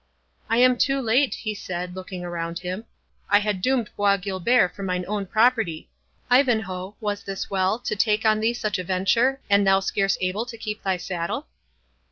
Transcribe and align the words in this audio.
"I 0.49 0.57
am 0.57 0.79
too 0.79 0.99
late," 0.99 1.35
he 1.35 1.53
said, 1.53 1.95
looking 1.95 2.23
around 2.25 2.57
him. 2.57 2.85
"I 3.29 3.37
had 3.37 3.61
doomed 3.61 3.91
Bois 3.95 4.17
Guilbert 4.17 4.69
for 4.75 4.81
mine 4.81 5.05
own 5.07 5.27
property.—Ivanhoe, 5.27 6.95
was 6.99 7.21
this 7.21 7.51
well, 7.51 7.77
to 7.77 7.95
take 7.95 8.25
on 8.25 8.39
thee 8.39 8.55
such 8.55 8.79
a 8.79 8.83
venture, 8.83 9.39
and 9.47 9.67
thou 9.67 9.79
scarce 9.79 10.17
able 10.19 10.47
to 10.47 10.57
keep 10.57 10.81
thy 10.81 10.97
saddle?" 10.97 11.45